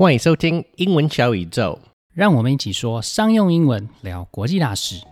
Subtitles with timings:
[0.00, 1.76] 欢迎收听英文小宇宙。
[2.14, 5.04] 让我们一起说商用英文，聊国际大事。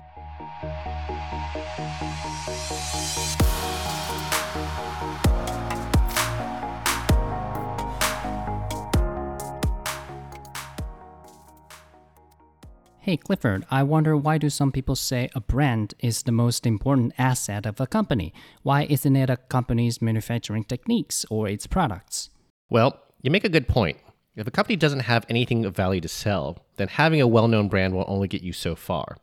[13.05, 17.11] Hey Clifford, I wonder why do some people say a brand is the most important
[17.16, 18.32] asset of a company?
[18.62, 22.29] Why isn't it a company's manufacturing techniques or its products?
[22.71, 23.96] Well, you make a good point.
[24.37, 27.68] If a company doesn't have anything of value to sell, then having a well known
[27.68, 29.17] brand will only get you so far.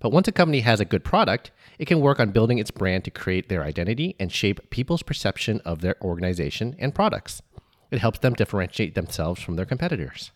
[0.00, 3.04] But once a company has a good product, it can work on building its brand
[3.04, 7.42] to create their identity and shape people's perception of their organization and products.
[7.92, 10.32] It helps them differentiate themselves from their competitors.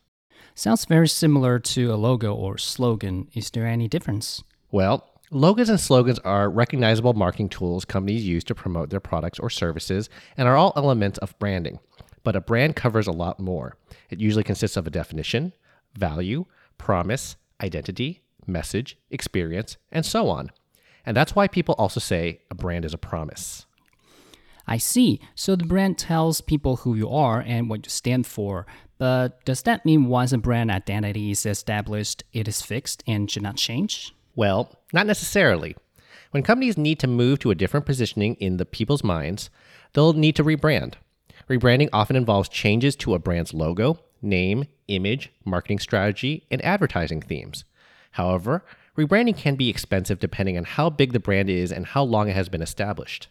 [0.54, 3.28] Sounds very similar to a logo or slogan.
[3.34, 4.44] Is there any difference?
[4.70, 9.50] Well, logos and slogans are recognizable marketing tools companies use to promote their products or
[9.50, 11.80] services and are all elements of branding.
[12.24, 13.76] But a brand covers a lot more.
[14.10, 15.52] It usually consists of a definition,
[15.96, 16.46] value,
[16.78, 20.50] promise, identity, message, experience, and so on.
[21.06, 23.66] And that's why people also say a brand is a promise.
[24.66, 25.20] I see.
[25.34, 28.66] So the brand tells people who you are and what you stand for.
[28.96, 33.42] But does that mean once a brand identity is established, it is fixed and should
[33.42, 34.14] not change?
[34.34, 35.76] Well, not necessarily.
[36.30, 39.50] When companies need to move to a different positioning in the people's minds,
[39.92, 40.94] they'll need to rebrand.
[41.48, 47.64] Rebranding often involves changes to a brand's logo, name, image, marketing strategy, and advertising themes.
[48.12, 48.64] However,
[48.96, 52.36] rebranding can be expensive depending on how big the brand is and how long it
[52.36, 53.28] has been established.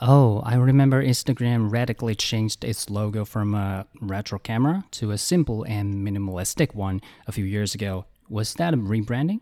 [0.00, 5.64] Oh, I remember Instagram radically changed its logo from a retro camera to a simple
[5.64, 8.04] and minimalistic one a few years ago.
[8.28, 9.40] Was that a rebranding?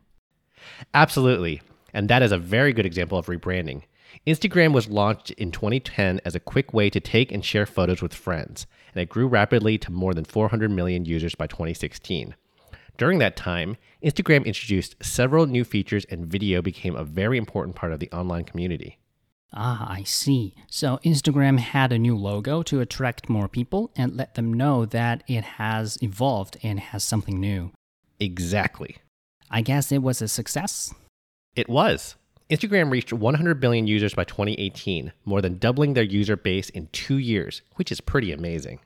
[0.95, 1.61] Absolutely.
[1.93, 3.83] And that is a very good example of rebranding.
[4.27, 8.15] Instagram was launched in 2010 as a quick way to take and share photos with
[8.15, 12.35] friends, and it grew rapidly to more than 400 million users by 2016.
[12.97, 17.93] During that time, Instagram introduced several new features and video became a very important part
[17.93, 18.99] of the online community.
[19.53, 20.55] Ah, I see.
[20.69, 25.23] So Instagram had a new logo to attract more people and let them know that
[25.29, 27.73] it has evolved and has something new.
[28.19, 28.97] Exactly.
[29.51, 30.93] I guess it was a success.
[31.55, 32.17] It was.
[32.49, 37.19] Instagram reached 100 billion users by 2018, more than doubling their user base in two
[37.19, 38.79] years, which is pretty amazing.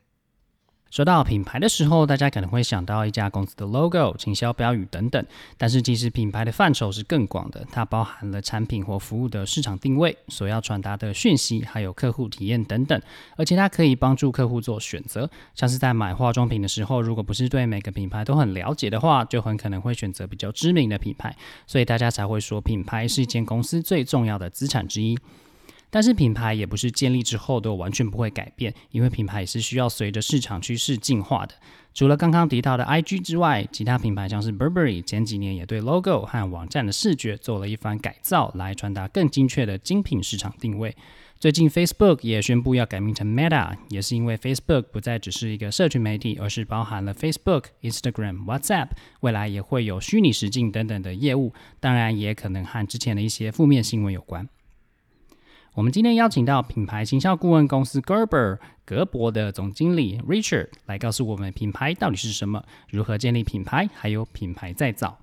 [0.91, 5.25] 说到品牌的时候，大家可能会想到一家公司的 logo、营销标语等等。
[5.57, 13.01] 但是其实品牌的范畴是更广的，它包含了产品或服务的市场定位、所要传达的讯息，还有客户体验等等。
[13.37, 21.37] 而且它可以帮助客户做选择，像是在买化妆品的时候，如果不是对每个品牌都很了解的话，就很可能会选择比较知名的品牌。
[21.69, 25.17] 所以大家才会说，品牌是一间公司最重要的资产之一。
[25.91, 31.55] 但是品牌也不是建立之后都完全不会改变，因为品牌也是需要随着市场趋势进化的。
[31.93, 40.95] 除了刚刚提到的 IG 之外，其他品牌像是 Burberry 前几年也对 logo 和网站的视觉做了一番改造，来传达更精确的精品市场定位。
[41.41, 48.91] 最近 Facebook 也宣布要改名成 Meta，也是因为 Facebook 不再只是一个社群媒体，而是包含了 Facebook、Instagram、WhatsApp，
[49.21, 54.47] 未来也会有虚拟实境等等的业务，当然也可能和之前的一些负面新闻有关。
[55.75, 65.21] 我们今天邀请到品牌行销顾问公司 Gerber 格博的总经理 Richard 来告诉我们品牌到底是什么，如何建立品牌，还有品牌再造。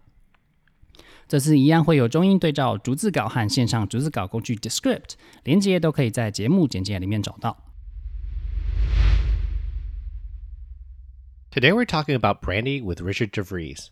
[1.27, 7.65] 这次一样会有中英对照逐字稿和线上逐字稿工具 Descript，连接都可以在节目简介里面找到。
[11.51, 13.87] Today we're talking about brandy with Richard DeVries.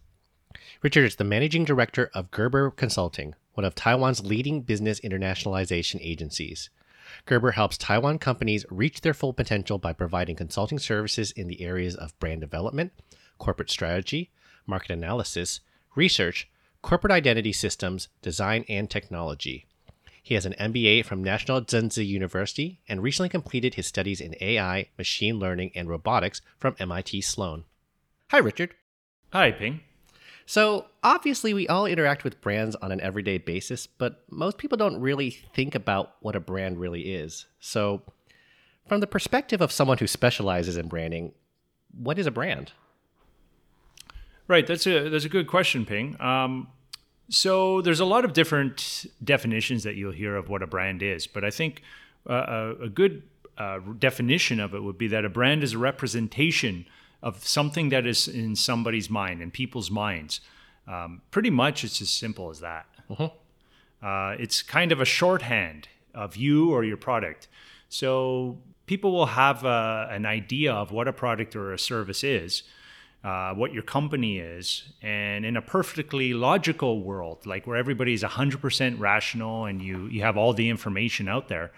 [0.81, 6.69] Richard is the managing director of Geber Consulting, one of Taiwan's leading business internationalization agencies.
[7.27, 11.95] Geber helps Taiwan companies reach their full potential by providing consulting services in the areas
[11.95, 12.91] of brand development,
[13.38, 14.31] corporate strategy,
[14.66, 15.61] market analysis,
[15.95, 16.49] research,
[16.81, 19.66] corporate identity systems, design, and technology.
[20.22, 24.89] He has an MBA from National Chengchi University and recently completed his studies in AI,
[24.97, 27.66] machine learning, and robotics from MIT Sloan.
[28.31, 28.73] Hi, Richard.
[29.31, 29.81] Hi, Ping.
[30.47, 35.02] So, obviously, we all interact with brands on an everyday basis, but most people don't
[35.02, 37.47] really think about what a brand really is.
[37.59, 38.03] So,
[38.88, 41.34] from the perspective of someone who specializes in branding,
[41.97, 42.74] what is a brand?
[44.47, 46.20] Right, that's a that's a good question, Ping.
[46.22, 46.68] Um,
[47.30, 51.26] so there's a lot of different definitions that you'll hear of what a brand is,
[51.26, 51.82] but I think
[52.30, 53.24] uh, a, a, good
[53.58, 56.86] uh, definition of it would be that a brand is a representation
[57.22, 60.41] of something that is in somebody's mind and people's minds.
[60.88, 62.85] Um, pretty much, it's as simple as that.
[63.09, 63.29] Uh-huh.
[64.02, 67.47] Uh, it's kind of a shorthand of you or your product.
[67.90, 72.23] So people will have a, uh, an idea of what a product or a service
[72.23, 72.64] is.
[73.26, 74.84] uh, what your company is.
[75.02, 80.22] And in a perfectly logical world, like where everybody is 100% rational and you, you
[80.22, 81.72] have all the information out there,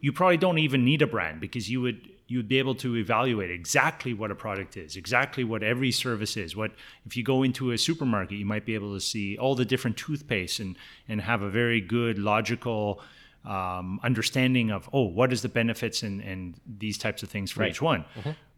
[0.00, 2.96] you probably don't even need a brand because you would you would be able to
[2.96, 6.56] evaluate exactly what a product is, exactly what every service is.
[6.56, 6.72] What
[7.06, 9.96] if you go into a supermarket, you might be able to see all the different
[9.96, 10.76] toothpaste and
[11.08, 13.00] and have a very good logical
[13.44, 16.54] um, understanding of oh what is the benefits and and
[16.84, 17.70] these types of things for Right.
[17.70, 18.04] each one.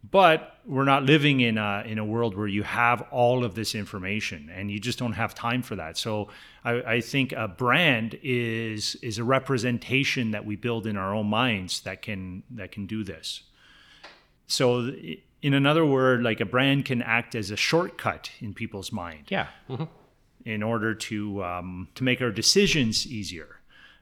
[0.09, 3.75] But we're not living in a in a world where you have all of this
[3.75, 5.99] information and you just don't have time for that.
[5.99, 6.29] So
[6.65, 11.27] I, I think a brand is is a representation that we build in our own
[11.27, 13.43] minds that can that can do this.
[14.57, 14.91] So
[15.43, 19.49] in another word, like a brand can act as a shortcut in people's mind Yeah.
[20.45, 23.49] in order to um, to make our decisions easier.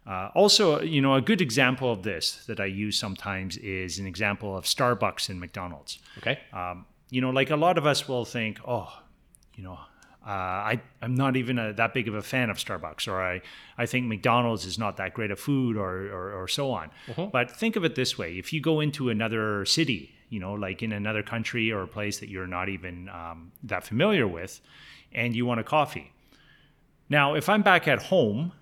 [0.06, 4.06] Uh, also, you know, a good example of this that I use sometimes is an
[4.06, 5.98] example of Starbucks and McDonald's.
[6.18, 6.38] Okay.
[6.52, 8.90] Um, you know, like a lot of us will think, oh,
[9.56, 9.78] you know,
[10.26, 13.42] uh, I I'm not even a, that big of a fan of Starbucks, or I
[13.76, 16.90] I think McDonald's is not that great of food, or or, or so on.
[17.32, 20.82] But think of it this way: if you go into another city, you know, like
[20.82, 24.60] in another country or a place that you're not even um, that familiar with,
[25.12, 26.12] and you want a coffee.
[27.08, 28.52] Now, if I'm back at home,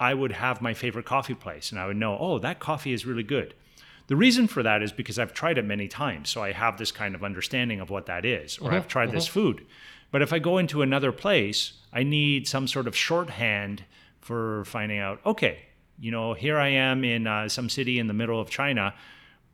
[0.00, 3.06] I would have my favorite coffee place and I would know, oh, that coffee is
[3.06, 3.54] really good.
[4.06, 6.28] The reason for that is because I've tried it many times.
[6.28, 9.26] So I have this kind of understanding of what that is, or I've tried this
[9.26, 9.64] food.
[10.14, 13.82] But if I go into another place, I need some sort of shorthand
[14.20, 15.62] for finding out, okay,
[15.98, 18.94] you know, here I am in uh, some city in the middle of China.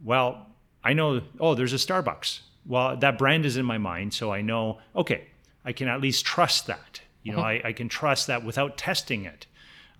[0.04, 0.48] Well,
[0.84, 2.40] I know, oh, there's a Starbucks.
[2.66, 4.12] Well, that brand is in my mind.
[4.12, 5.28] So I know, okay,
[5.64, 7.00] I can at least trust that.
[7.22, 9.46] You know, I, I can trust that without testing it.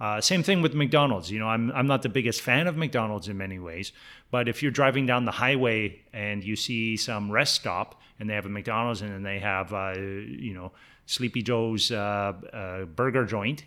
[0.01, 1.31] Uh, same thing with McDonald's.
[1.31, 3.93] You know, I'm I'm not the biggest fan of McDonald's in many ways,
[4.31, 8.35] but if you're driving down the highway and you see some rest stop and they
[8.35, 10.73] have a McDonald's and then they have uh, you know
[11.07, 13.65] Sleepy Joe's uh, uh, burger joint,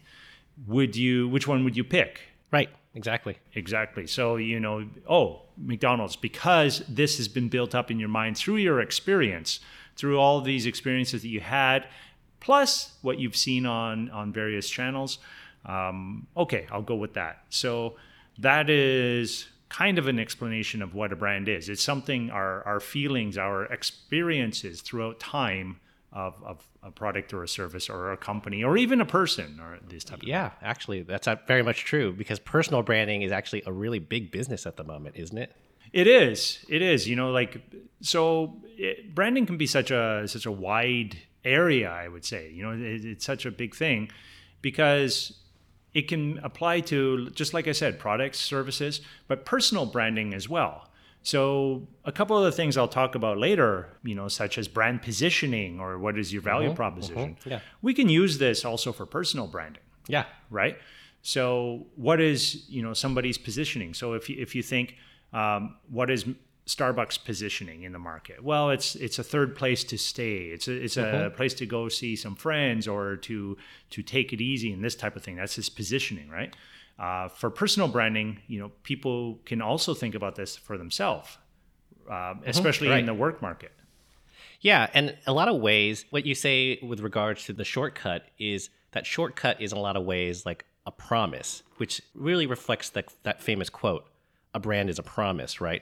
[0.66, 2.22] would you which one would you pick?
[2.52, 2.70] Right.
[2.96, 3.38] Exactly.
[3.56, 4.06] Exactly.
[4.06, 8.58] So, you know, oh, McDonald's, because this has been built up in your mind through
[8.58, 9.60] your experience,
[9.96, 11.88] through all these experiences that you had,
[12.40, 15.18] plus what you've seen on, on various channels.
[15.66, 17.44] Um, okay, I'll go with that.
[17.50, 17.96] So,
[18.40, 21.68] that is kind of an explanation of what a brand is.
[21.68, 25.80] It's something our, our feelings, our experiences throughout time
[26.12, 29.80] of, of a product or a service or a company or even a person or
[29.88, 33.72] these type of Yeah, actually, that's very much true because personal branding is actually a
[33.72, 35.56] really big business at the moment, isn't it?
[35.92, 36.64] It is.
[36.70, 37.08] It is.
[37.08, 37.62] You know, like
[38.02, 41.90] so, it, branding can be such a such a wide area.
[41.90, 42.52] I would say.
[42.52, 44.10] You know, it, it's such a big thing
[44.62, 45.38] because
[45.94, 50.90] it can apply to just like I said, products, services, but personal branding as well.
[51.26, 55.02] So, a couple of the things I'll talk about later, you know, such as brand
[55.02, 57.38] positioning or what is your value proposition.
[57.46, 57.60] yeah.
[57.82, 60.26] We can use this also for personal branding Yeah.
[60.50, 60.78] right?
[61.22, 63.94] So, what is you know somebody's positioning?
[63.94, 64.98] So, if you, if you think
[65.32, 66.26] um, what is
[66.66, 68.44] Starbucks positioning in the market?
[68.44, 70.46] Well, it's it's a third place to stay.
[70.46, 73.58] It's a it's a place to go see some friends or to
[73.92, 75.36] to take it easy and this type of thing.
[75.36, 76.56] That's his positioning, right?
[76.98, 81.38] Uh, for personal branding, you know, people can also think about this for themselves,
[82.10, 83.00] um, especially right.
[83.00, 83.72] in the work market.
[84.62, 88.70] Yeah, and a lot of ways, what you say with regards to the shortcut is
[88.92, 93.14] that shortcut is in a lot of ways like a promise, which really reflects that
[93.24, 94.06] that famous quote:
[94.54, 95.82] "A brand is a promise." Right.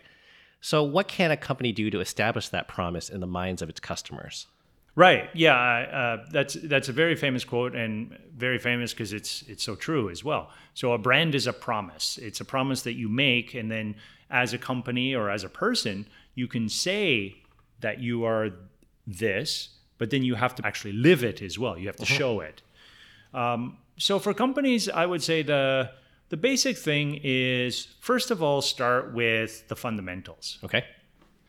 [0.62, 3.80] So, what can a company do to establish that promise in the minds of its
[3.80, 4.48] customers?
[4.96, 5.30] Right.
[5.34, 5.56] Yeah.
[5.56, 10.10] Uh, that's that's a very famous quote, and very famous because it's it's so true
[10.10, 10.52] as well.
[10.74, 12.20] So a brand is a promise.
[12.22, 13.96] It's a promise that you make, and then
[14.30, 17.36] as a company or as a person, you can say
[17.80, 18.52] that you are
[19.08, 21.78] this, but then you have to actually live it as well.
[21.78, 22.62] You have to show it.
[23.34, 25.92] Um, so for companies, I would say the
[26.32, 30.60] the basic thing is first of all start with the fundamentals.
[30.64, 30.86] Okay.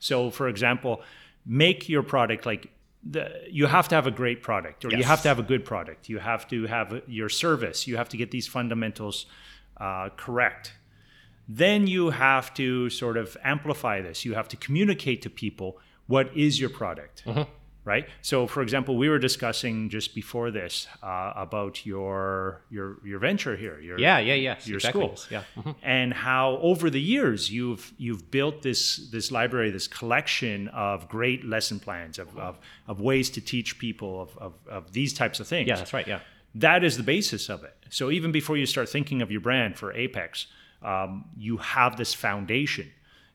[0.01, 1.03] So, for example,
[1.47, 2.73] make your product like
[3.09, 5.65] the, you have to have a great product, or you have to have a good
[5.65, 6.09] product.
[6.09, 7.87] You have to have your service.
[7.87, 9.27] You have to get these fundamentals
[9.77, 10.73] uh, correct.
[11.49, 14.25] Then you have to sort of amplify this.
[14.25, 17.23] You have to communicate to people what is your product,
[17.85, 18.07] right?
[18.21, 23.57] So, for example, we were discussing just before this uh, about your your your venture
[23.57, 23.81] here.
[23.81, 24.19] Your, Yeah.
[24.19, 24.35] Yeah.
[24.35, 24.57] Yeah.
[24.65, 25.03] your exactly.
[25.03, 25.43] schools Yeah.
[25.57, 25.75] Mhm.
[25.83, 31.45] and how over the years you've you've built this this library this collection of great
[31.45, 35.49] lesson plans of, of, of ways to teach people of, of, of these types of
[35.49, 35.77] things Yeah.
[35.77, 36.07] That's right.
[36.07, 36.21] Yeah.
[36.55, 39.77] that is the basis of it so even before you start thinking of your brand
[39.77, 40.47] for apex
[40.83, 42.91] um, you have this foundation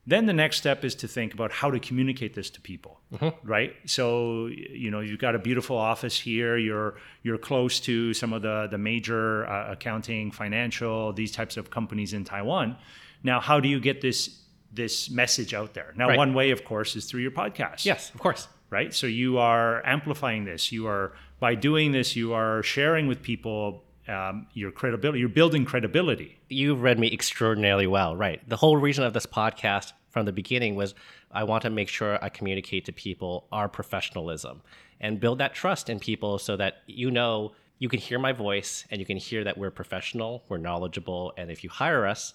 [0.10, 3.02] Then the next step is to think about how to communicate this to people,
[3.44, 3.74] right?
[3.86, 6.58] So you know you've got a beautiful office here.
[6.58, 11.70] You're you're close to some of the the major uh, accounting, financial, these types of
[11.70, 12.78] companies in Taiwan.
[13.24, 14.40] Now, how do you get this
[14.72, 15.94] this message out there?
[15.98, 16.18] Now, Right.
[16.18, 18.48] one way, of course, is through your podcast Yes, of course.
[18.70, 18.94] right?
[18.94, 20.72] So you are amplifying this.
[20.72, 25.20] You are by doing this, you are sharing with people um, your credibility.
[25.20, 26.40] You're building credibility.
[26.50, 28.48] You've read me extraordinarily well, right?
[28.48, 30.96] The whole reason of this podcast from the beginning was
[31.32, 34.62] I want to make sure I communicate to people our professionalism
[35.00, 38.86] and build that trust in people so that you know you can hear my voice
[38.90, 42.34] and you can hear that we're professional, we're knowledgeable, and if you hire us,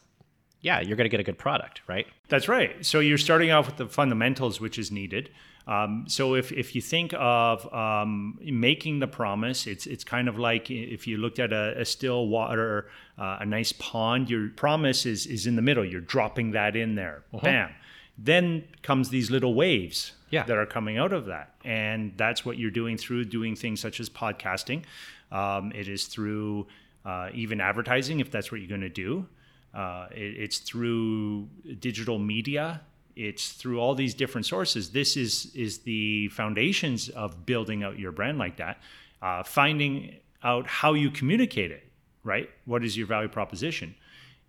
[0.61, 2.07] yeah, you're going to get a good product, right?
[2.29, 2.87] That's right.
[2.87, 5.31] So you're starting off with the fundamentals, which is needed.
[5.66, 10.38] Um, so if, if you think of um, making the promise, it's it's kind of
[10.38, 12.88] like if you looked at a, a still water,
[13.19, 14.28] uh, a nice pond.
[14.28, 15.85] Your promise is is in the middle.
[15.85, 17.23] You're dropping that in there.
[17.42, 17.71] Bam.
[18.19, 20.42] Then comes these little waves Yeah.
[20.45, 24.00] that are coming out of that, and that's what you're doing through doing things such
[24.00, 24.83] as podcasting.
[25.31, 26.66] Um, it is through
[27.07, 29.26] uh, even advertising, if that's what you're going to do.
[29.75, 31.49] Uh, it, it's through
[31.81, 32.83] digital media.
[33.16, 34.90] It's through all these different sources.
[34.90, 38.81] This is is the foundations of building out your brand like that.
[39.21, 41.85] Uh, finding out how you communicate it,
[42.25, 42.50] right?
[42.64, 43.95] What is your value proposition?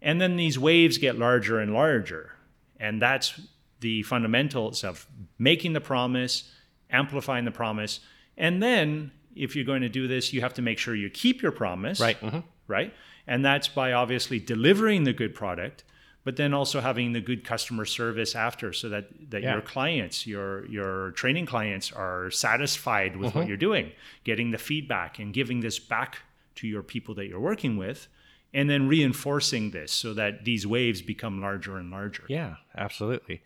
[0.02, 2.32] And then these waves get larger and larger,
[2.80, 3.40] and that's
[3.80, 5.06] the fundamentals of
[5.38, 6.52] making the promise,
[6.90, 8.00] amplifying the promise,
[8.38, 11.42] and then if you're going to do this, you have to make sure you keep
[11.42, 12.18] your promise Right.
[12.18, 12.94] hmm right?
[13.28, 15.84] And that's by obviously delivering the good product,
[16.24, 19.54] but then also having the good customer service after, so that that Yeah.
[19.54, 23.40] your clients, your your training clients, are satisfied with Mm-hmm.
[23.40, 23.92] what you're doing,
[24.24, 26.20] getting the feedback and giving this back
[26.56, 28.08] to your people that you're working with,
[28.54, 32.24] and then reinforcing this so that these waves become larger and larger.
[32.28, 33.42] Yeah, absolutely.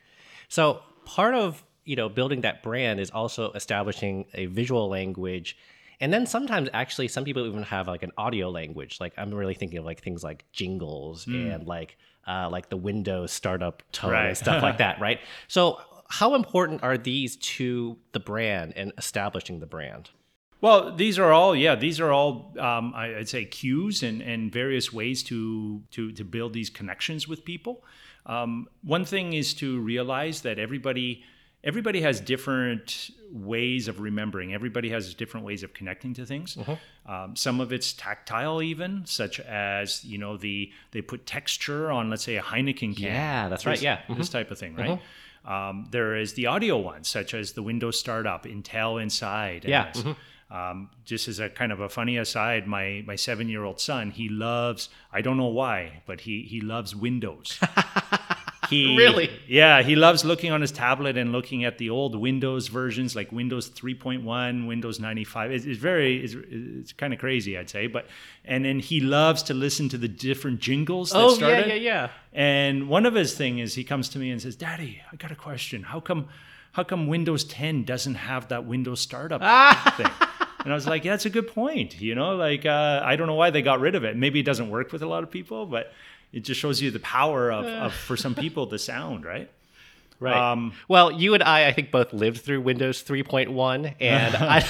[0.49, 5.57] So part of you know building that brand is also establishing a visual language,
[6.01, 8.99] and then sometimes actually some people even have like an audio language.
[8.99, 13.31] Like I'm really thinking of like things like jingles and like uh, like the Windows
[13.31, 15.19] startup tone and stuff like that, right?
[15.47, 15.79] So
[16.09, 20.09] how important are these to the brand and establishing the brand?
[20.59, 24.91] Well, these are all, yeah, these are all, um, I'd say, cues and, and various
[24.91, 27.83] ways to, to, to build these connections with people.
[28.25, 31.23] Um, one thing is to realize that everybody,
[31.67, 34.53] everybody has different ways of remembering.
[34.53, 36.57] Everybody has different ways of connecting to things.
[37.05, 42.09] Um, some of it's tactile, even such as you know the they put texture on,
[42.09, 43.05] let's say, a Heineken can.
[43.05, 43.97] Yeah, that's right, yeah.
[43.97, 44.17] Mm-hmm.
[44.17, 44.99] this type of thing, right?
[45.45, 49.65] Um, there is the audio ones, such as the Windows startup, Intel Inside.
[49.65, 50.13] Yeah, mm-hmm.
[50.49, 54.11] Um, just as a kind of a funny aside, my my seven year old son,
[54.11, 54.87] he loves.
[55.11, 57.59] I don't know why, but he he loves Windows.
[58.69, 59.29] He Really?
[59.47, 63.31] yeah, he loves looking on his tablet and looking at the old Windows versions, like
[63.31, 65.51] Windows 3.1, Windows 95.
[65.51, 67.87] It's, it's very, it's, it's kind of crazy, I'd say.
[67.87, 68.07] But
[68.45, 71.67] and then he loves to listen to the different jingles that Oh started.
[71.67, 72.09] yeah, yeah, yeah.
[72.33, 75.31] And one of his thing is he comes to me and says, "Daddy, I got
[75.31, 75.83] a question.
[75.83, 76.27] How come,
[76.73, 79.41] how come Windows 10 doesn't have that Windows startup
[79.95, 80.11] thing?"
[80.63, 82.01] And I was like, "Yeah, that's a good point.
[82.01, 84.17] You know, like uh, I don't know why they got rid of it.
[84.17, 85.93] Maybe it doesn't work with a lot of people, but
[86.33, 89.49] it just shows you the power of, of for some people the sound, right?
[90.19, 90.51] Right.
[90.51, 94.67] Um, well, you and I, I think, both lived through Windows 3.1, and I,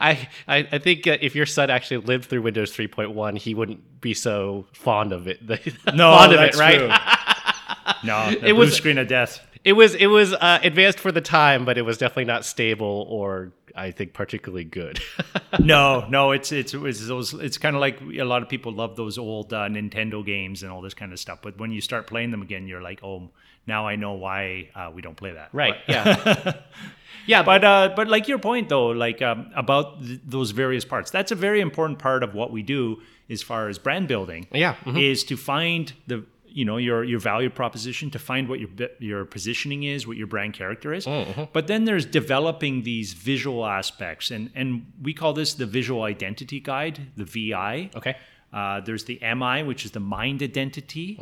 [0.00, 4.00] I, I, I think uh, if your son actually lived through Windows 3.1, he wouldn't
[4.00, 5.40] be so fond of it.
[5.94, 6.78] No, fond of that's it, right?
[6.78, 6.88] true.
[8.04, 9.46] no, the It blue was- screen of death.
[9.62, 13.06] It was, it was uh, advanced for the time, but it was definitely not stable
[13.08, 15.00] or, I think, particularly good.
[15.58, 17.34] no, no, it's it's it's those.
[17.34, 20.70] It's kind of like a lot of people love those old uh, Nintendo games and
[20.70, 21.40] all this kind of stuff.
[21.42, 23.30] But when you start playing them again, you're like, oh,
[23.66, 25.48] now I know why uh, we don't play that.
[25.52, 25.74] right?
[25.86, 26.52] But, Yeah.
[27.26, 30.84] yeah, but but uh, but like your point though, like um, about th- those various
[30.84, 31.10] parts.
[31.10, 33.00] That's a very important part of what we do
[33.30, 34.46] as far as brand building.
[34.52, 35.02] Yeah, mhm.
[35.02, 36.24] is to find the
[36.54, 38.70] you know your your value proposition to find what your
[39.00, 41.04] your positioning is what your brand character is.
[41.52, 46.60] But then there's developing these visual aspects and and we call this the visual identity
[46.60, 48.16] guide the vi okay.
[48.52, 51.18] uh, there's the mi which is the mind identity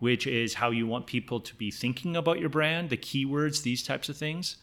[0.00, 3.82] which is how you want people to be thinking about your brand the keywords these
[3.82, 4.56] types of things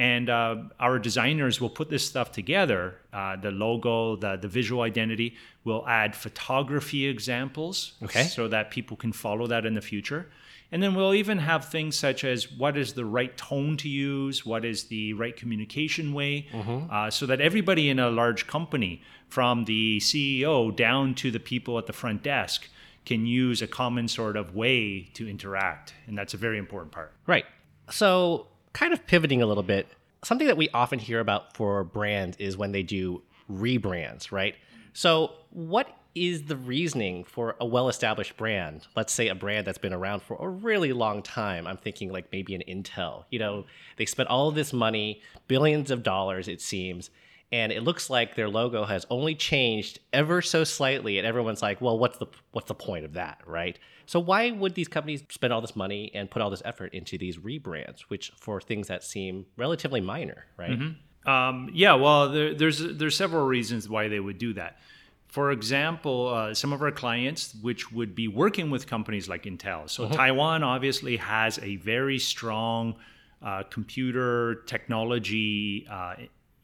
[0.00, 4.82] and uh, our designers will put this stuff together uh, the logo the, the visual
[4.82, 8.22] identity we'll add photography examples Okay.
[8.24, 10.22] so that people can follow that in the future
[10.70, 14.46] and then we'll even have things such as what is the right tone to use
[14.46, 16.46] what is the right communication way
[16.90, 21.76] uh, so that everybody in a large company from the ceo down to the people
[21.78, 22.68] at the front desk
[23.04, 25.94] can use a common sort of way to interact.
[26.06, 27.10] And that's a very important part.
[27.26, 27.46] Right.
[27.90, 28.48] So,
[28.78, 29.88] kind of pivoting a little bit,
[30.22, 33.20] something that we often hear about for brands is when they do
[33.50, 34.54] rebrands, right?
[34.92, 38.86] So, what is the reasoning for a well established brand?
[38.94, 41.66] Let's say a brand that's been around for a really long time.
[41.66, 43.24] I'm thinking like maybe an Intel.
[43.30, 43.66] You know,
[43.96, 47.10] they spent all this money, billions of dollars, it seems,
[47.50, 51.80] and it looks like their logo has only changed ever so slightly and everyone's like
[51.80, 53.40] well what's the what's the point of that?
[53.46, 53.78] Right?
[54.06, 57.18] So why would these companies spend all this money and put all this effort into
[57.18, 60.78] these rebrands which for things that seem relatively minor right?
[61.26, 64.78] Um, yeah, well, there, there's there's several reasons why they would do that.
[65.26, 69.90] For example, uh, some of our clients, which would be working with companies like Intel.
[69.90, 72.94] So Taiwan obviously has a very strong
[73.42, 76.14] uh, computer technology uh,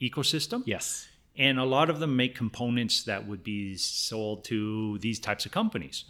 [0.00, 0.62] ecosystem.
[0.66, 5.46] yes and a lot of them make components that would be sold to these types
[5.46, 6.04] of companies.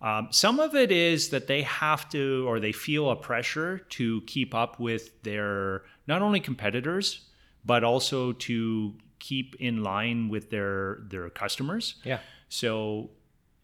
[0.00, 4.20] Um, some of it is that they have to, or they feel a pressure to
[4.22, 7.26] keep up with their not only competitors,
[7.64, 11.94] but also to keep in line with their their customers.
[12.04, 13.10] yeah So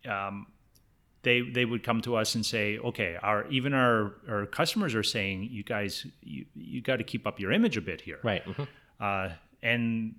[0.09, 0.47] um,
[1.23, 5.02] they they would come to us and say, okay, our even our our customers are
[5.02, 8.45] saying, you guys, you you got to keep up your image a bit here right
[8.47, 8.67] mhm.
[9.00, 10.14] uh, and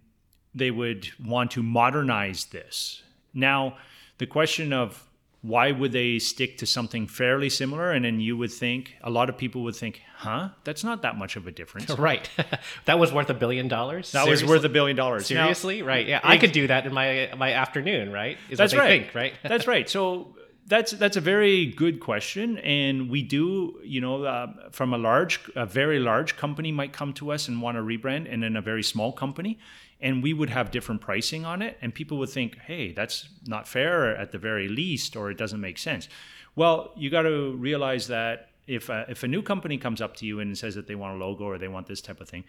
[0.53, 3.03] they would want to modernize this.
[3.33, 3.77] Now,
[4.17, 5.07] the question of
[5.41, 7.91] why would they stick to something fairly similar?
[7.91, 11.17] And then you would think, a lot of people would think, huh, that's not that
[11.17, 11.89] much of a difference.
[11.97, 12.29] right
[12.85, 15.31] that was worth a billion dollars That was worth a billion dollars.
[15.31, 18.75] Now- seriously right yeah i could do that in my my afternoon right is That's
[18.75, 19.03] right.
[19.03, 19.89] think right that's right.
[19.89, 20.35] So
[20.71, 25.41] that's that's a very good question, and we do, you know, uh, from a large,
[25.53, 28.61] a very large company might come to us and want to rebrand, and then a
[28.61, 29.59] very small company,
[29.99, 33.67] and we would have different pricing on it, and people would think, hey, that's not
[33.67, 36.07] fair at the very least, or it doesn't make sense.
[36.55, 40.25] Well, you got to realize that if a, if a new company comes up to
[40.25, 42.45] you and says that they want a logo or they want this type of thing,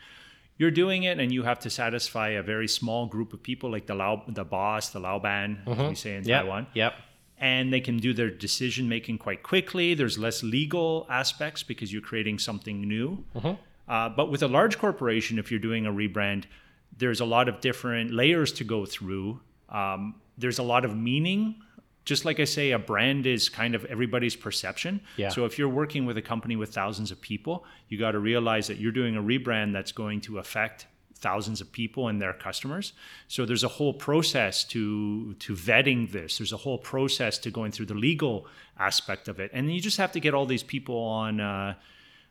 [0.58, 3.86] you're doing it and you have to satisfy a very small group of people like
[3.86, 6.42] the Lao, the boss, the Laoban, as we say in yep.
[6.42, 6.68] Taiwan.
[6.74, 6.94] Yep
[7.42, 9.94] and they can do their decision making quite quickly.
[9.94, 13.24] There's less legal aspects because you're creating something new.
[13.88, 16.44] Uh, but with a large corporation, if you're doing a rebrand,
[16.96, 19.40] there's a lot of different layers to go through.
[19.68, 21.56] Um, there's a lot of meaning.
[22.04, 25.00] Just like I say, a brand is kind of everybody's perception.
[25.16, 25.28] Yeah.
[25.28, 28.68] So if you're working with a company with thousands of people, you got to realize
[28.68, 30.86] that you're doing a rebrand that's going to affect
[31.22, 32.92] thousands of people and their customers.
[33.28, 34.80] So there's a whole process to
[35.46, 36.38] to vetting this.
[36.38, 38.46] There's a whole process to going through the legal
[38.78, 41.74] aspect of it, and you just have to get all these people on uh,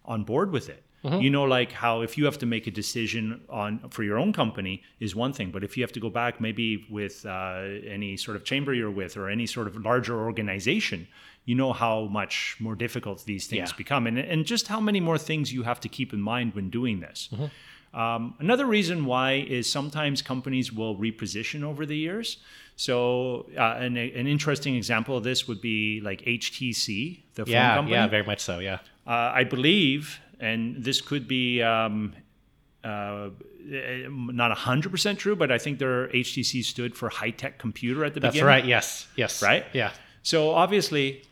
[0.06, 0.84] on board with it.
[1.04, 4.32] You know, like how if you have to make a decision on for your own
[4.34, 8.18] company is one thing, but if you have to go back maybe with uh, any
[8.18, 11.08] sort of chamber you're with or any sort of larger organization,
[11.50, 13.78] you know how much more difficult these things Yeah.
[13.84, 16.70] become, and and just how many more things you have to keep in mind when
[16.70, 17.30] doing this.
[17.94, 22.38] Um, another reason why is sometimes companies will reposition over the years.
[22.78, 27.96] So, uh, an, an interesting example of this would be like HTC, the phone company.
[27.96, 32.14] yeah very much so yeah Uh, I believe, and this could be um,
[32.84, 33.30] uh,
[34.10, 38.20] not 100% true, but I think their HTC stood for high tech computer at the
[38.20, 38.48] that's beginning.
[38.48, 39.66] That's right yes yes Right?
[39.74, 39.92] yeah
[40.24, 41.24] So obviously,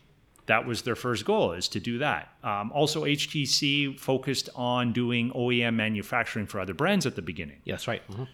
[0.52, 2.24] that was their first goal is to do that.
[2.52, 7.60] Um, also, HTC focused on doing OEM manufacturing for other brands at the beginning.
[7.72, 8.28] yes right mhm.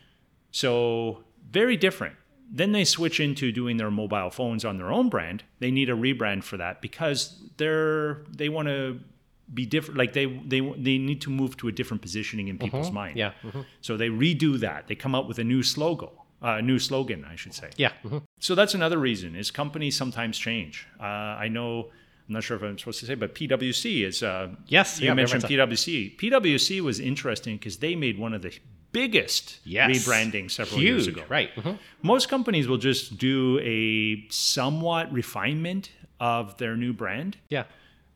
[0.52, 0.74] So
[1.52, 2.16] very different.
[2.60, 5.44] Then they switch into doing their mobile phones on their own brand.
[5.60, 7.18] They need a rebrand for that because
[7.60, 9.00] they're they want to
[9.60, 9.98] be different.
[9.98, 13.18] Like they they they need to move to a different positioning in people's mind.
[13.18, 13.66] yeah mhm.
[13.82, 14.80] So they redo that.
[14.88, 16.10] They come up with a new slogan,
[16.48, 17.70] uh, a new slogan, I should say.
[17.78, 18.22] yeah mhm.
[18.40, 20.88] So that's another reason is companies sometimes change.
[21.00, 21.70] Uh, I know.
[22.28, 24.24] I'm not sure if I'm supposed to say, but PwC is.
[24.24, 26.18] Uh, Yes, you yeah, mentioned PwC.
[26.18, 28.52] PwC was interesting because they made one of the
[28.92, 29.90] biggest Yes.
[29.92, 31.24] rebranding several years ago.
[31.30, 31.78] right mhm.
[32.02, 37.38] Most companies will just do a somewhat refinement of their new brand.
[37.50, 37.66] yeah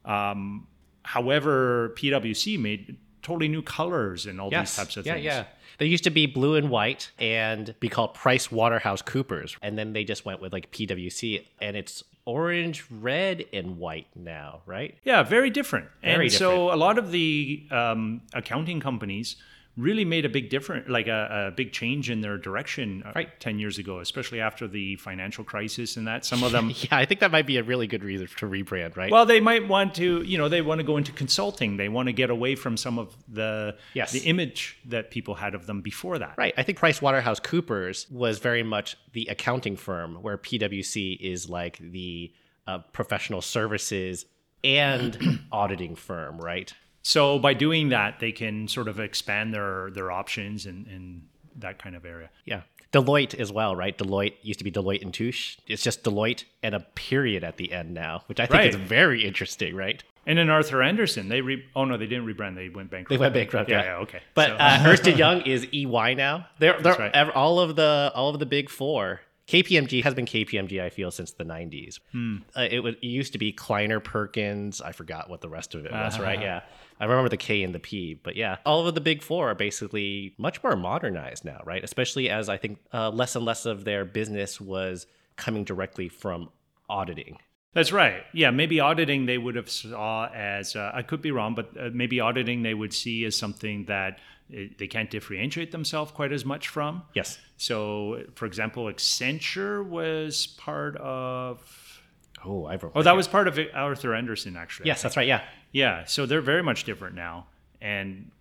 [0.05, 0.67] Um,
[1.03, 5.25] however, PwC made totally new colors and all yes these types of yeah things.
[5.25, 5.43] yeah
[5.79, 9.93] they used to be blue and white and be called Price Waterhouse Coopers and then
[9.93, 14.95] they just went with like PwC and it's orange red and white now right?
[15.03, 15.87] Yeah, very different.
[16.03, 19.35] Very and so a lot of the um, accounting companies
[19.77, 23.39] really made a big difference, like a, a big change in their direction uh, Right.
[23.39, 26.25] 10 years ago, especially after the financial crisis and that.
[26.25, 28.97] Some of them, yeah I think that might be a really good reason to rebrand
[28.97, 31.77] right well, they might want to, you know, they want to go into consulting.
[31.77, 34.11] They want to get away from some of the, Yes.
[34.11, 36.35] the image that people had of them before that.
[36.37, 36.53] Right.
[36.57, 42.33] I think PricewaterhouseCoopers was very much the accounting firm where PwC is like the
[42.67, 44.25] a professional services
[44.63, 46.73] and auditing firm, right?
[47.01, 51.23] So by doing that, they can sort of expand their their options and and
[51.57, 52.29] that kind of area.
[52.45, 52.61] Yeah.
[52.91, 53.95] Deloitte as well, right?
[53.95, 55.57] Deloitte used to be Deloitte and Touche.
[55.67, 58.69] It's just Deloitte and a period at the end now, which I think Right.
[58.69, 60.03] is very interesting, right?
[60.25, 62.55] And then Arthur Andersen, they re- oh no, they didn't rebrand.
[62.55, 63.09] They went bankrupt.
[63.09, 63.69] They went bankrupt.
[63.69, 64.19] Yeah, Yeah, yeah, okay.
[64.33, 66.47] But So- uh, Ernst Young is EY now.
[66.57, 67.29] They're, they're right.
[67.31, 69.21] all of the all of the big four.
[69.47, 71.99] KPMG has been KPMG, I feel, since the '90s.
[72.11, 72.37] Hmm.
[72.55, 74.79] Uh, it, was, it used to be Kleiner Perkins.
[74.79, 76.15] I forgot what the rest of it was.
[76.15, 76.23] Uh-huh.
[76.23, 76.39] Right?
[76.39, 76.61] Yeah,
[76.99, 78.13] I remember the K and the P.
[78.13, 81.83] But yeah, all of the big four are basically much more modernized now, right?
[81.83, 85.07] Especially as I think uh, less and less of their business was
[85.37, 86.49] coming directly from
[86.89, 87.37] auditing.
[87.73, 88.23] That's right.
[88.33, 91.89] Yeah, maybe auditing they would have saw as uh, I could be wrong, but uh,
[91.93, 94.19] maybe auditing they would see as something that
[94.51, 97.03] uh, they can't differentiate themselves quite as much from.
[97.13, 97.37] Yes.
[97.57, 102.01] So, for example, Accenture was part of.
[102.43, 102.93] Oh, I wrote.
[102.95, 104.87] Oh, that was part of Arthur Andersen, actually.
[104.87, 105.27] yes, that's right.
[105.27, 105.41] Yeah.
[105.71, 107.47] Yeah, so they're very much different now.
[107.81, 108.31] And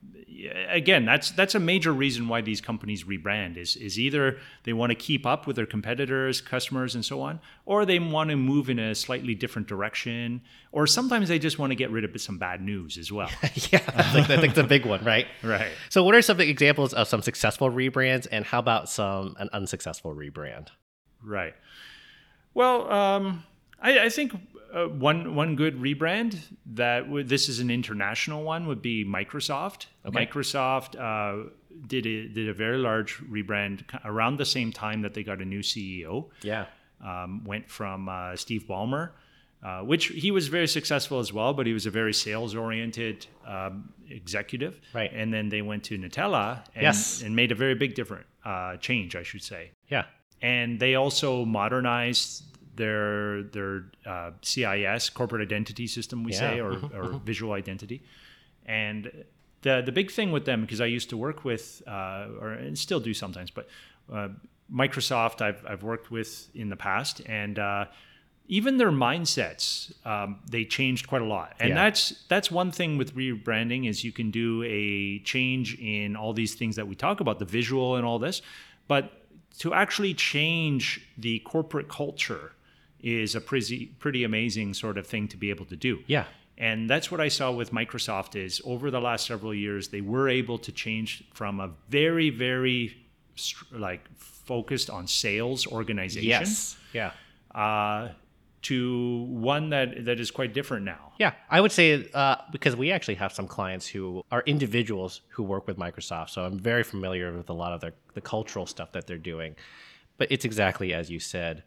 [0.69, 4.91] again, that's that's a major reason why these companies rebrand is is either they want
[4.91, 8.69] to keep up with their competitors, customers, and so on, or they want to move
[8.69, 10.41] in a slightly different direction,
[10.73, 13.31] or sometimes they just want to get rid of some bad news as well.
[13.71, 15.27] yeah, I think, it's a big one, right?
[15.43, 15.71] right.
[15.89, 20.15] So, what are some examples of some successful rebrands, and how about some an unsuccessful
[20.15, 20.69] rebrand?
[21.23, 21.55] Right.
[22.55, 23.45] Well, um,
[23.81, 24.33] I, I think
[24.73, 29.87] uh, one one good rebrand that would this is an international one would be Microsoft.
[30.07, 30.27] Okay.
[30.27, 31.49] Microsoft uh,
[31.87, 35.45] did a, did a very large rebrand around the same time that they got a
[35.45, 36.29] new CEO.
[36.43, 36.67] Yeah,
[37.05, 39.11] Um, went from uh, Steve Ballmer,
[39.63, 43.27] uh, which he was very successful as well, but he was a very sales oriented
[43.47, 44.81] um, executive.
[44.93, 45.11] Right.
[45.13, 47.23] And then they went to Nadella and, Yes.
[47.23, 50.05] and made a very big different uh, change, I should say yeah,
[50.43, 52.43] and they also modernized
[52.79, 57.99] their their uh, CIS corporate identity system we say or, or visual identity.
[58.65, 59.01] And
[59.63, 62.79] the the big thing with them because I used to work with uh, or and
[62.79, 63.69] still do sometimes but
[64.17, 64.29] uh,
[64.73, 67.85] Microsoft I've, I've worked with in the past and uh,
[68.59, 69.67] even their mindsets
[70.07, 71.51] um, they changed quite a lot.
[71.61, 71.85] And Yeah.
[71.85, 76.55] that's that's one thing with rebranding is you can do a change in all these
[76.55, 78.43] things that we talk about the visual and all this
[78.87, 79.05] but
[79.59, 80.85] to actually change
[81.19, 82.53] the corporate culture
[83.01, 86.25] is a pretty pretty amazing sort of thing to be able to do yeah,
[86.57, 90.29] and that's what I saw with Microsoft is over the last several years they were
[90.29, 92.97] able to change from a very very
[93.71, 97.13] like focused on sales organization yes, yeah,
[97.55, 98.09] uh,
[98.63, 101.13] to one that that is quite different now.
[101.19, 101.33] yeah.
[101.51, 105.67] I would say uh, because we actually have some clients who are individuals who work
[105.67, 109.07] with Microsoft, so I'm very familiar with a lot of their the cultural stuff that
[109.07, 109.55] they're doing.
[110.17, 111.63] But it's exactly as you said.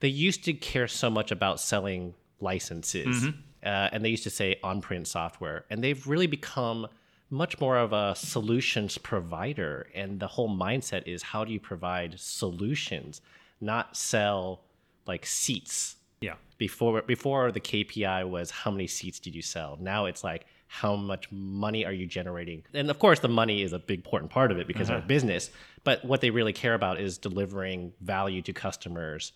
[0.00, 3.24] They used to care so much about selling licenses,
[3.64, 6.86] uh, and they used to say on-prem software, and they've really become
[7.30, 9.88] much more of a solutions provider.
[9.94, 13.20] And the whole mindset is how do you provide solutions,
[13.60, 14.60] not sell
[15.06, 16.34] like seats Yeah.
[16.58, 19.76] before before the KPI was how many seats did you sell.
[19.80, 22.64] Now it's like how much money are you generating?
[22.74, 25.50] And of course the money is a big important part of it because of business,
[25.84, 29.32] but what they really care about is delivering value to customers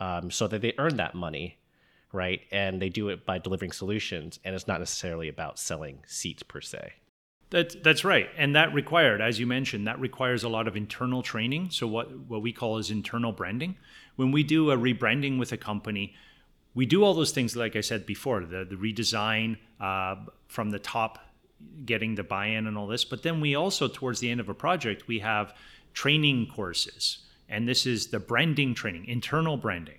[0.00, 1.58] um, so that they earn that money,
[2.12, 2.40] right?
[2.50, 6.60] And they do it by delivering solutions and it's not necessarily about selling seats per
[6.60, 6.92] se.
[7.50, 11.22] That's that's right, and that required, as you mentioned, that requires a lot of internal
[11.22, 11.70] training.
[11.70, 13.76] So what what we call is internal branding.
[14.16, 16.14] When we do a rebranding with a company,
[16.74, 20.78] we do all those things, like I said before, the the redesign uh, from the
[20.78, 21.20] top,
[21.86, 23.06] getting the buy-in and all this.
[23.06, 25.54] But then we also, towards the end of a project, we have
[25.94, 29.98] training courses, and this is the branding training, internal branding.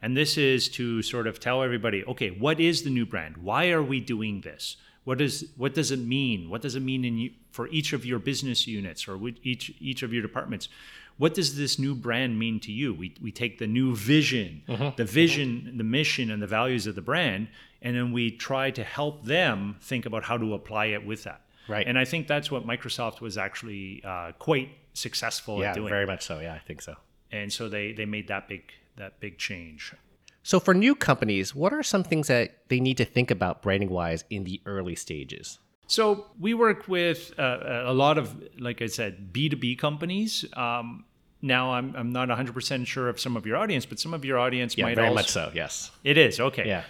[0.00, 3.36] And this is to sort of tell everybody, okay, what is the new brand?
[3.38, 4.76] Why are we doing this?
[5.04, 6.50] What does what does it mean?
[6.50, 10.02] What does it mean in you, for each of your business units or each each
[10.02, 10.68] of your departments?
[11.16, 12.94] What does this new brand mean to you?
[12.94, 14.62] We we take the new vision,
[14.96, 17.48] the vision, the mission, and the values of the brand,
[17.80, 21.40] and then we try to help them think about how to apply it with that.
[21.68, 21.86] Right.
[21.86, 25.88] And I think that's what Microsoft was actually uh, quite successful Yeah, at doing.
[25.88, 26.40] very much so.
[26.40, 26.94] Yeah, I think so.
[27.32, 28.62] and so they they made that big
[28.96, 29.94] that big change.
[30.42, 33.90] So for new companies, what are some things that they need to think about branding
[33.90, 35.58] wise in the early stages?
[35.86, 40.44] So we work with uh, a lot of, like I said, B two B companies.
[40.56, 41.04] Um,
[41.42, 44.24] now I'm I'm not 100 percent sure of some of your audience, but some of
[44.24, 45.14] your audience Yeah, might very also.
[45.20, 45.50] much so.
[45.54, 45.90] Yes.
[46.04, 46.66] It is okay.
[46.66, 46.82] Yeah.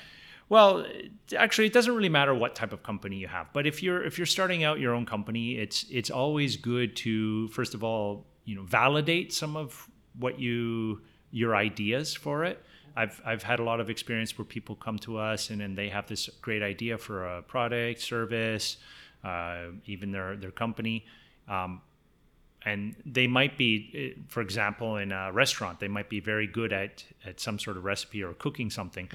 [0.48, 0.86] Well,
[1.36, 3.52] actually, it doesn't really matter what type of company you have.
[3.52, 7.48] But if you're if you're starting out your own company, it's it's always good to
[7.48, 12.62] first of all, you know, validate some of what you your ideas for it.
[12.96, 15.90] I've I've had a lot of experience where people come to us and then they
[15.90, 18.78] have this great idea for a product, service,
[19.24, 21.04] uh, even their their company.
[21.46, 21.82] Um,
[22.64, 26.72] and they might be, eh, for example, in a restaurant, they might be very good
[26.72, 29.08] at at some sort of recipe or cooking something,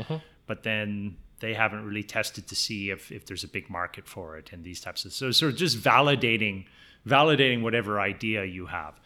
[0.47, 4.37] but then they haven't really tested to see if, if there's a big market for
[4.37, 6.65] it and these types of so sort of just validating
[7.07, 8.99] validating whatever idea you have.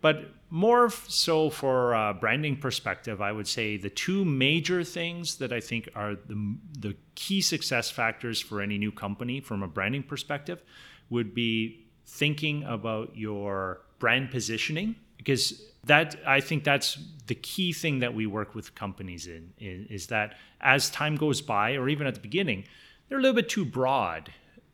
[0.00, 5.52] But more so for a branding perspective, I would say the two major things that
[5.52, 10.02] I think are the, the key success factors for any new company from a branding
[10.02, 10.62] perspective
[11.08, 18.00] would be thinking about your brand positioning because that I think that's the key thing
[18.00, 22.06] that we work with companies in is, is that as time goes by or even
[22.06, 22.64] at the beginning,
[23.08, 24.32] they're a little bit too broad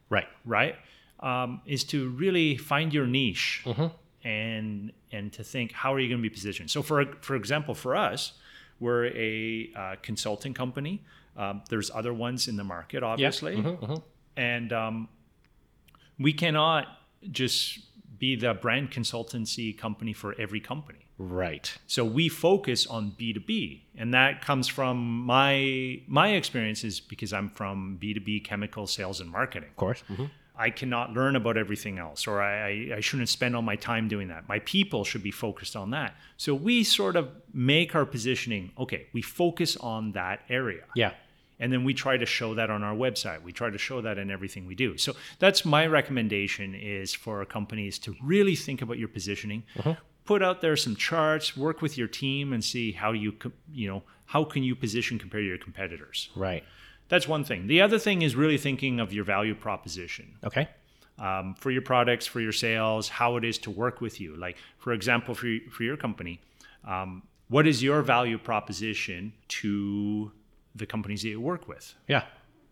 [0.09, 0.27] Right.
[0.45, 0.75] right?
[1.21, 3.63] Um, is to really find your niche
[4.25, 6.71] and and to think how are you going to be positioned.
[6.71, 8.33] So for for example, for us,
[8.81, 11.03] we're a uh, consulting company.
[11.37, 13.55] Um, there's other ones in the market, obviously,
[14.37, 15.09] and um,
[16.19, 16.87] we cannot
[17.31, 17.79] just
[18.21, 21.01] be the brand consultancy company for every company.
[21.19, 21.77] Right.
[21.87, 23.81] So we focus on B2B.
[23.97, 29.71] And that comes from my my experiences because I'm from B2B chemical sales and marketing.
[29.71, 30.03] Of course.
[30.07, 33.77] hmm I cannot learn about everything else, or I, I, I shouldn't spend all my
[33.77, 34.47] time doing that.
[34.47, 36.15] My people should be focused on that.
[36.37, 40.85] So we sort of make our positioning okay, we focus on that area.
[40.95, 41.13] Yeah.
[41.61, 43.43] And then we try to show that on our website.
[43.43, 44.97] We try to show that in everything we do.
[44.97, 49.63] So that's my recommendation is for companies to really think about your positioning.
[50.25, 53.35] Put out there some charts, work with your team and see how you
[53.73, 56.31] you know, how can you position compared to your competitors.
[56.35, 56.65] Right.
[57.09, 57.67] That's one thing.
[57.67, 60.69] The other thing is really thinking of your value proposition Okay.
[61.19, 64.37] um, for your products, for your sales, how it is to work with you.
[64.37, 66.41] Like, for example, for, for your company,
[66.85, 70.31] um, what is your value proposition to
[70.75, 72.25] the companies that you work with, Yeah.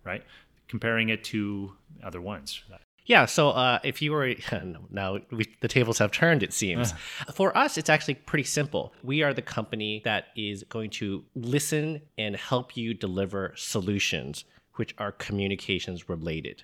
[0.05, 0.23] right?
[0.69, 2.63] Comparing it to other ones.
[3.07, 4.35] Yeah, so uh, if you were
[4.91, 6.93] now we, the tables have turned, it seems.
[7.35, 8.93] For us, it's actually pretty simple.
[9.03, 14.95] We are the company that is going to listen and help you deliver solutions which
[14.99, 16.63] are communications related.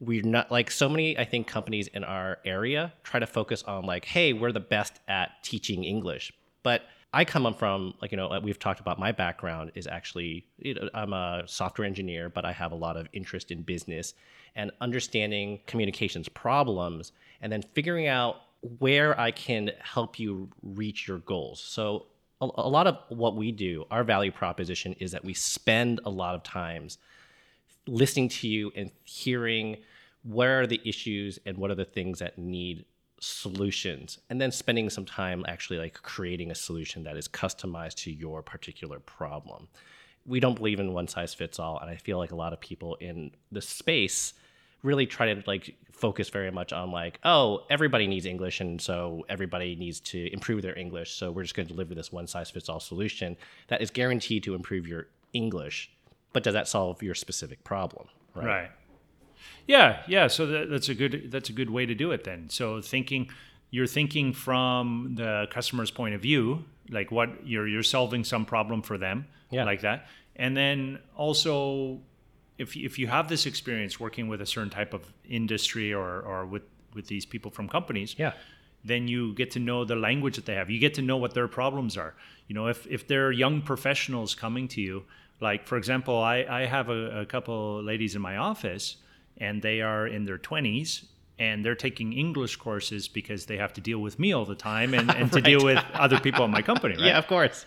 [0.00, 3.86] We're not like so many, I think, companies in our area try to focus on
[3.86, 6.82] like, hey, we're the best at teaching English, but
[7.14, 10.74] I come from like you know uh, we've talked about my background is actually you
[10.74, 14.14] know, I'm a software engineer, but I have a lot of interest in business
[14.56, 18.36] and understanding communications problems, and then figuring out
[18.78, 21.60] where I can help you reach your goals.
[21.60, 22.06] So
[22.40, 26.10] a, a lot of what we do, our value proposition is that we spend a
[26.10, 26.98] lot of times
[27.86, 29.76] listening to you and hearing
[30.22, 32.84] where are the issues and what are the things that need
[33.24, 38.12] solutions and then spending some time actually like creating a solution that is customized to
[38.12, 39.66] your particular problem
[40.26, 42.60] we don't believe in one size fits all and i feel like a lot of
[42.60, 44.34] people in the space
[44.82, 49.24] really try to like focus very much on like oh everybody needs english and so
[49.30, 52.50] everybody needs to improve their english so we're just going to deliver this one size
[52.50, 55.90] fits all solution that is guaranteed to improve your english
[56.34, 58.70] but does that solve your specific problem right, Right.
[59.66, 60.26] Yeah, yeah.
[60.28, 62.48] So that, that's a good that's a good way to do it then.
[62.50, 63.30] So thinking
[63.70, 68.82] you're thinking from the customer's point of view, like what you're you're solving some problem
[68.82, 69.64] for them, Yeah.
[69.64, 70.06] like that.
[70.36, 72.00] And then also
[72.58, 76.46] if if you have this experience working with a certain type of industry or or
[76.46, 76.62] with
[76.94, 78.32] with these people from companies, yeah
[78.86, 80.68] then you get to know the language that they have.
[80.68, 82.14] You get to know what their problems are.
[82.48, 85.04] You know, if, if they're young professionals coming to you,
[85.40, 88.96] like for example, I, I have a, a couple ladies in my office
[89.38, 91.04] and they are in their 20s
[91.38, 94.94] and they're taking English courses because they have to deal with me all the time
[94.94, 97.04] and, and to deal with other people in my company, right?
[97.06, 97.66] yeah of course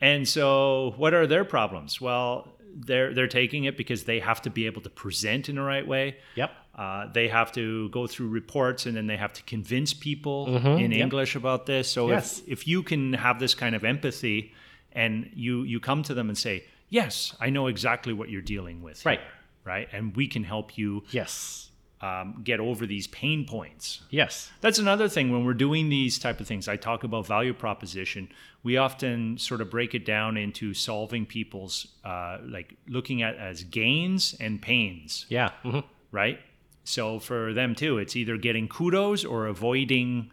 [0.00, 2.00] And so, what are their problems?
[2.00, 2.48] Well,
[2.86, 5.86] they're they're taking it because they have to be able to present in the right
[5.86, 6.16] way.
[6.36, 6.50] Yep.
[6.74, 10.62] Uh, they have to go through reports and then they have to convince people in
[10.62, 10.92] Mm-hmm.
[10.92, 11.00] yep.
[11.02, 11.90] English about this.
[11.92, 12.38] So Yes.
[12.38, 14.52] if if you can have this kind of empathy,
[14.92, 18.82] and you you come to them and say, "Yes, I know exactly what you're dealing
[18.82, 19.20] with," Right.
[19.20, 19.28] here,
[19.64, 21.66] right, and we can help you yes
[22.02, 24.00] um, get over these pain points.
[24.08, 26.66] yes That's another thing when we're doing these type of things.
[26.66, 28.30] I talk about value proposition.
[28.62, 33.64] We often sort of break it down into solving people's uh, like looking at as
[33.64, 35.84] gains and pains, yeah mhm.
[36.10, 36.38] right?
[36.84, 40.30] So for them too, it's either getting kudos or avoiding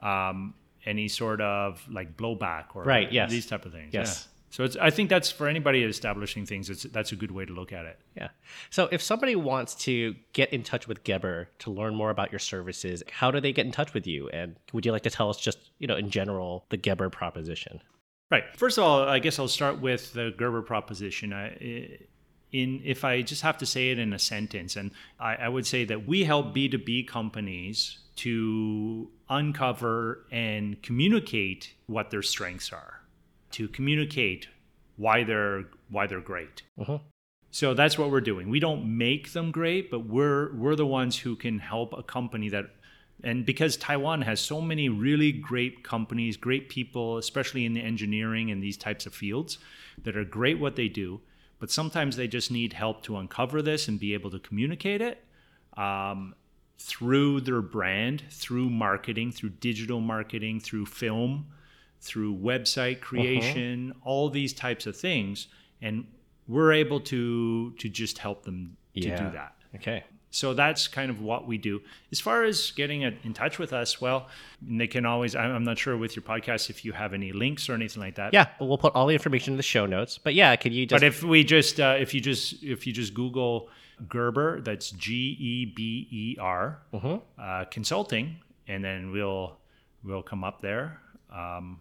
[0.00, 0.54] um,
[0.86, 3.30] any sort of like blowback or Right, yes.
[3.30, 3.92] these type of things.
[3.92, 4.26] Yes.
[4.50, 6.68] So it's, I think that's for anybody establishing things.
[6.68, 8.00] It's, that's a good way to look at it.
[8.16, 8.28] Yeah.
[8.68, 12.40] So if somebody wants to get in touch with Geber to learn more about your
[12.40, 14.28] services, how do they get in touch with you?
[14.30, 17.80] And would you like to tell us just, you know, in general, the Geber proposition?
[18.30, 18.44] Right.
[18.56, 21.32] First of all, I guess I'll start with the Geber proposition.
[21.32, 21.98] I,
[22.52, 25.66] in if I just have to say it in a sentence, and I, I would
[25.66, 32.72] say that we help B two B companies to uncover and communicate what their strengths
[32.72, 32.99] are,
[33.52, 34.48] to communicate
[34.96, 36.62] why they're why they're great.
[37.50, 38.48] So that's what we're doing.
[38.48, 42.48] We don't make them great, but we're we're the ones who can help a company
[42.50, 42.66] that
[43.22, 48.50] and because Taiwan has so many really great companies, great people, especially in the engineering
[48.50, 49.58] and these types of fields
[50.04, 51.20] that are great what they do,
[51.58, 55.22] but sometimes they just need help to uncover this and be able to communicate it
[55.76, 56.34] um,
[56.78, 61.46] through their brand, through marketing, through digital marketing, through film,
[62.00, 65.48] through website creation, all these types of things,
[65.82, 66.06] and
[66.48, 69.54] we're able to to just help them to do that.
[69.76, 70.04] Okay.
[70.32, 71.80] So that's kind of what we do.
[72.12, 74.28] As far as getting in in touch with us, well,
[74.62, 75.34] they can always.
[75.34, 78.14] I'm I'm not sure with your podcast if you have any links or anything like
[78.14, 78.32] that.
[78.32, 80.18] Yeah, we'll put all the information in the show notes.
[80.18, 82.92] But yeah, could you just But if we just uh, if you just if you
[82.92, 83.68] just Google
[84.08, 86.80] Geber, that's G E B E R
[87.38, 88.36] uh, consulting,
[88.68, 89.58] and then we'll
[90.04, 91.00] we'll come up there.
[91.32, 91.80] Um,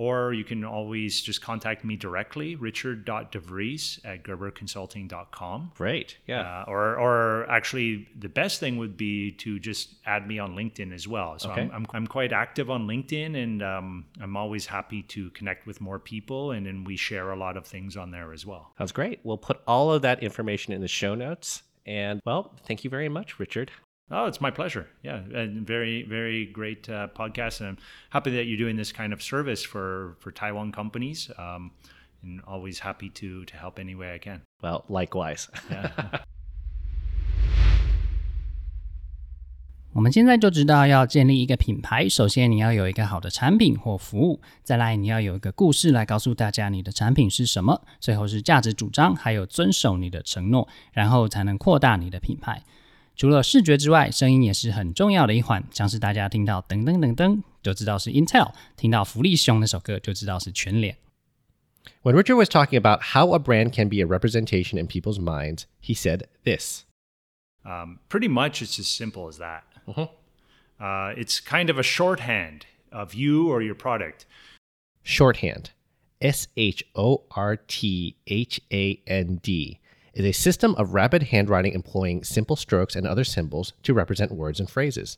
[0.00, 5.72] or you can always just contact me directly, richard.devries at geberconsulting.com.
[5.76, 6.16] great.
[6.26, 6.40] Yeah.
[6.40, 10.94] Uh, or, or actually, the best thing would be to just add me on LinkedIn
[10.94, 11.38] as well.
[11.38, 11.60] So Okay.
[11.60, 15.82] I'm, I'm, I'm quite active on LinkedIn, and um, I'm always happy to connect with
[15.82, 18.72] more people, and then we share a lot of things on there as well.
[18.78, 19.20] That's great.
[19.22, 21.62] We'll put all of that information in the show notes.
[21.84, 23.70] And well, thank you very much, Richard.
[24.11, 24.87] Oh, it's my pleasure.
[25.03, 27.77] Yeah, and very, very great uh, podcast, and I'm
[28.11, 31.31] happy that you're doing this kind of service for for Taiwan companies.
[31.37, 31.71] Um,
[32.21, 34.41] and always happy to to help any way I can.
[34.61, 35.47] Well, likewise.
[39.93, 52.61] 我们现在就知道要建立一个品牌，首先你要有一个好的产品或服务，再来你要有一个故事来告诉大家你的产品是什么，最后是价值主张，还有遵守你的承诺，然后才能扩大你的品牌。
[53.20, 55.62] 除了视觉之外，声音也是很重要的一环。
[55.70, 60.96] 像是大家听到噔噔噔噔就知道是 Intel，听到福利熊那首歌就知道是全联。
[62.02, 65.94] When Richard was talking about how a brand can be a representation in people's minds, he
[65.94, 66.84] said this.
[67.62, 69.64] Um, pretty much, it's as simple as that.
[69.84, 70.08] Uh -huh.
[70.80, 74.24] uh, it's kind of a shorthand of you or your product.
[75.02, 75.72] Shorthand.
[76.22, 79.78] S H O R T H A N D
[80.19, 84.59] is a system of rapid handwriting employing simple strokes and other symbols to represent words
[84.59, 85.17] and phrases.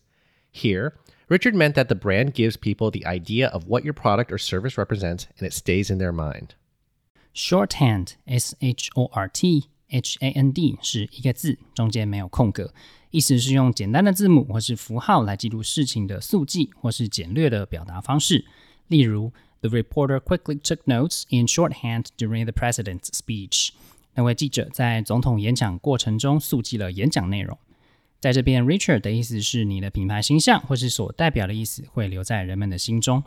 [0.52, 0.94] Here,
[1.30, 4.78] Richard meant that the brand gives people the idea of what your product or service
[4.78, 6.56] represents and it stays in their mind.
[7.34, 12.74] Shorthand S H O R T H A N D 是一个字，中间没有空格，
[13.12, 18.46] 意思是用简单的字母或是符号来记录事情的速记或是简略的表达方式。
[18.88, 23.72] 例如，The reporter quickly took notes in shorthand during the president's speech。
[24.16, 27.58] 那位记者在总统演讲过程中速记了演讲内容。
[28.20, 33.24] 在这边，Richard 的意思是你的品牌形象或是所代表的意思会留在人们的心中。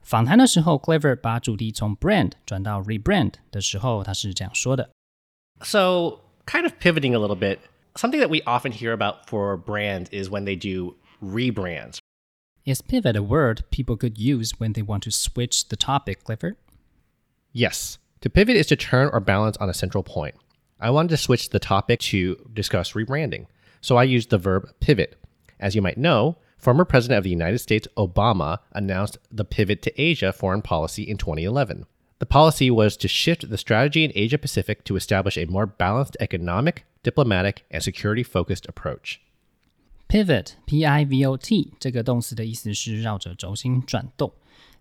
[0.00, 4.90] 访谈的时候，Clever 把主题从 brand 转到 rebrand 的时候，他是这样说的
[5.62, 7.58] So, kind of pivoting a little bit,
[7.94, 11.98] something that we often hear about for brands is when they do rebrands.
[12.66, 16.56] Is pivot a word people could use when they want to switch the topic, Clifford?
[17.52, 20.34] Yes, to pivot is to turn or balance on a central point.
[20.80, 23.46] I wanted to switch the topic to discuss rebranding,
[23.80, 25.16] so I used the verb pivot.
[25.60, 30.00] As you might know, former President of the United States Obama announced the pivot to
[30.00, 31.86] Asia foreign policy in 2011.
[32.18, 36.16] The policy was to shift the strategy in Asia Pacific to establish a more balanced
[36.20, 39.20] economic, diplomatic, and security focused approach.
[40.08, 44.32] Pivot, P-I-V-O-T 这个动词的意思是绕着轴心转动。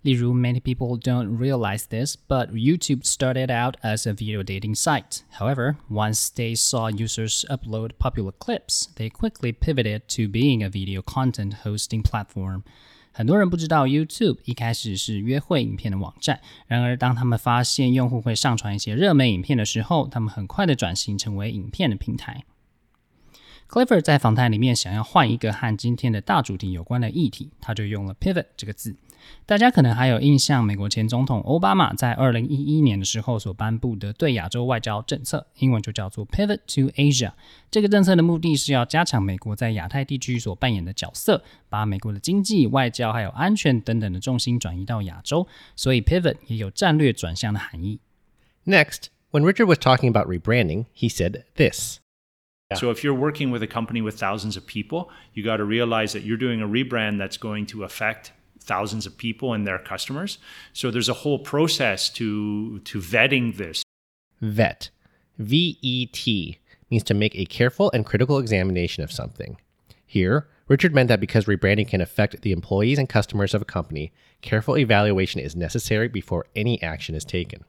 [0.02, 5.22] 例如，Many people don't realize this, but YouTube started out as a video dating site.
[5.40, 11.02] However, once they saw users upload popular clips, they quickly pivoted to being a video
[11.02, 12.64] content hosting platform.
[13.14, 22.44] 很多人不知道 YouTube 一开始是约会影片的网站，然而当他们发现用户会上传一些热门影片的时候，他们很快的转型成为影片的平台。
[23.69, 28.97] Clever 在访谈里面想要换一个和今天的大主题有关的议题，他就用了 pivot 这个字。
[29.45, 37.33] 大家可能还有印象，美国前总统奥巴马在二零一一年的时候所颁布的对亚洲外交政策，英文就叫做 Pivot to Asia。
[37.71, 45.47] 这个政策的目的是要加强美国在亚太地区所扮演的角色，把美国的经济、外交还有安全等等的重心转移到亚洲，
[45.77, 48.01] 所以 pivot 也有战略转向的含义。
[48.65, 51.99] Next, when Richard was talking about rebranding, he said this.
[52.75, 56.13] So if you're working with a company with thousands of people, you got to realize
[56.13, 60.37] that you're doing a rebrand that's going to affect thousands of people and their customers.
[60.75, 63.83] So there's a whole process to to vetting this.
[64.43, 64.91] Vet,
[65.39, 66.59] V E T,
[66.91, 69.57] means to make a careful and critical examination of something.
[70.05, 74.13] Here, Richard meant that because rebranding can affect the employees and customers of a company,
[74.43, 77.65] careful evaluation is necessary before any action is taken.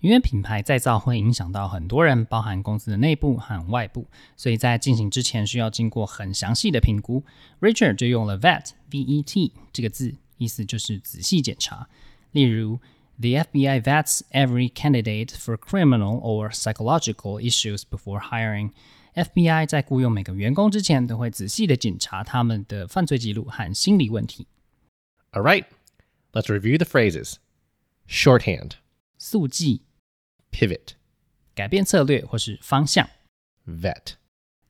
[0.00, 7.24] 因为品牌再造会影响到很多人，包含公司的内部和外部，所以在进行之前需要经过很详细的评估。
[7.60, 11.88] Richard 就用了 vet v e t 这个字，意思就是仔细检查。
[12.32, 12.80] 例如，
[13.18, 24.48] The FBI vets every candidate for criminal or psychological issues before hiring。FBI 在雇佣每个员工之前，都会仔细的检查他们的犯罪记录和心理问题。
[25.30, 25.64] All right,
[26.32, 27.36] let's review the phrases.
[28.08, 28.72] Shorthand,
[29.16, 29.82] 速记
[30.50, 30.94] pivot,
[31.54, 33.08] 改变策略或是方向，
[33.66, 34.14] vet.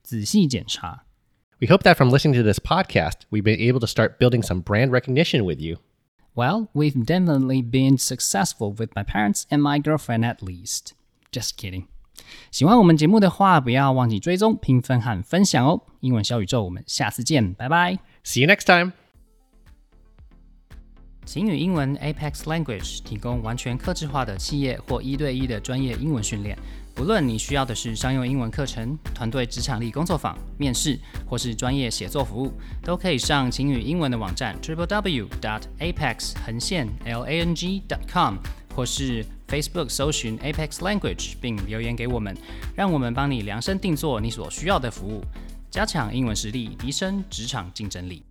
[0.03, 1.05] 仔细检查。
[1.59, 4.61] We hope that from listening to this podcast, we've been able to start building some
[4.61, 5.77] brand recognition with you.
[6.35, 10.93] Well, we've definitely been successful with my parents and my girlfriend at least.
[11.31, 11.85] Just kidding.
[12.51, 15.81] 喜欢我们节目的话，不要忘记追踪、评分和分享哦。
[16.01, 17.99] 英文小宇宙，我们下次见，拜拜。
[18.23, 18.98] See you next time.
[21.32, 26.58] 晴雨英文 Apex Language 提供完全客制化的企业或一对一的专业英文训练。
[26.92, 32.52] 不论你需要的是商用英文课程、团队职场力工作坊、面试，或是专业写作服务，
[32.82, 38.34] 都可以上晴雨英文的网站 triple w dot apex 横线 l a n g dot com，
[38.74, 42.36] 或是 Facebook 搜寻 Apex Language 并留言给我们，
[42.74, 45.22] 让我们帮你量身定做你所需要的服务，
[45.70, 48.24] 加强英文实力，提升职场竞争力。